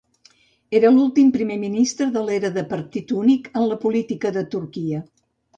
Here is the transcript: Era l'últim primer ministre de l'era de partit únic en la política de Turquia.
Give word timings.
Era 0.79 0.89
l'últim 0.95 1.27
primer 1.35 1.57
ministre 1.65 2.09
de 2.17 2.25
l'era 2.31 2.51
de 2.57 2.65
partit 2.73 3.15
únic 3.21 3.51
en 3.61 3.69
la 3.73 3.81
política 3.87 4.37
de 4.39 4.47
Turquia. 4.57 5.05